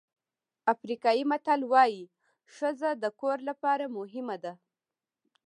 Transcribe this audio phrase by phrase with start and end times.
[0.73, 2.03] افریقایي متل وایي
[2.55, 4.53] ښځه د کور لپاره مهمه ده.